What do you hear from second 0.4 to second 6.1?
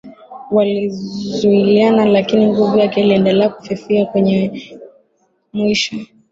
walizuiliana Lakini nguvu yake iliendelea kufifia Kwenye mwisho